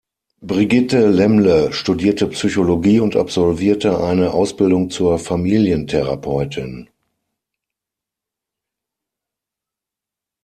Brigitte 0.41 1.11
Lämmle 1.11 1.71
studierte 1.73 2.25
Psychologie 2.27 2.99
und 2.99 3.15
absolvierte 3.15 3.99
eine 4.03 4.31
Ausbildung 4.31 4.89
zur 4.89 5.19
Familientherapeutin. 5.19 6.89